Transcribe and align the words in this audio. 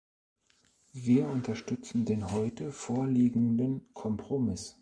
Wir 0.93 1.27
unterstützen 1.27 2.05
den 2.05 2.31
heute 2.31 2.71
vorliegenden 2.71 3.87
Kompromiss. 3.93 4.79